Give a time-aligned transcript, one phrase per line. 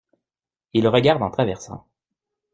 [0.73, 1.85] Il regarde en traversant.